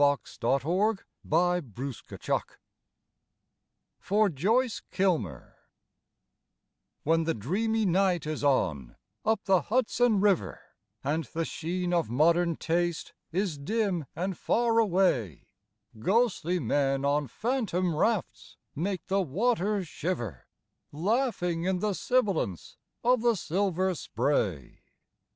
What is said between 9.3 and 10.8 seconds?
the Hudson river,